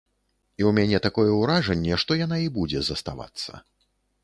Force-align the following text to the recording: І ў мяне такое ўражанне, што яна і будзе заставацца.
І 0.61 0.63
ў 0.67 0.71
мяне 0.77 1.01
такое 1.07 1.31
ўражанне, 1.41 1.93
што 2.05 2.19
яна 2.23 2.41
і 2.47 2.51
будзе 2.57 2.79
заставацца. 2.91 3.51